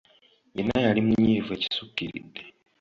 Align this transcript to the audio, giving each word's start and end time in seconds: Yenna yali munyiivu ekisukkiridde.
Yenna 0.55 0.77
yali 0.85 0.99
munyiivu 1.07 1.49
ekisukkiridde. 1.55 2.41